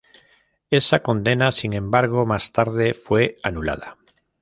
Esa 0.71 1.03
condena, 1.03 1.51
sin 1.51 1.73
embargo, 1.73 2.25
más 2.25 2.51
tarde 2.51 2.95
fue 2.95 3.35
anulada. 3.43 3.99